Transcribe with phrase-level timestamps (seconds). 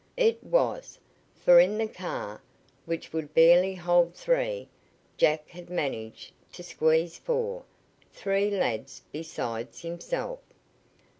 [0.17, 0.97] It was,
[1.35, 2.41] for in the car,
[2.87, 4.67] which would barely hold three,
[5.15, 7.65] Jack had managed to squeeze four
[8.11, 10.39] three lads besides himself.